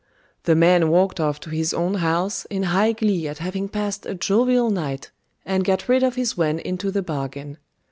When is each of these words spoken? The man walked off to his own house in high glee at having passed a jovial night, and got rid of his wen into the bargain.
The 0.45 0.55
man 0.55 0.89
walked 0.89 1.19
off 1.19 1.39
to 1.41 1.51
his 1.51 1.75
own 1.75 1.93
house 1.93 2.45
in 2.45 2.63
high 2.63 2.93
glee 2.93 3.27
at 3.27 3.37
having 3.37 3.69
passed 3.69 4.07
a 4.07 4.15
jovial 4.15 4.71
night, 4.71 5.11
and 5.45 5.63
got 5.63 5.87
rid 5.87 6.01
of 6.01 6.15
his 6.15 6.35
wen 6.35 6.57
into 6.57 6.89
the 6.89 7.03
bargain. 7.03 7.59